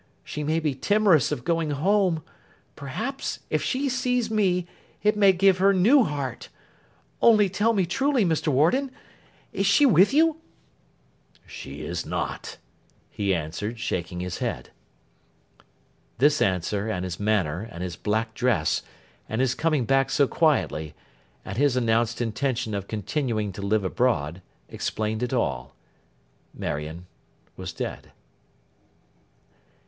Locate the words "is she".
9.53-9.85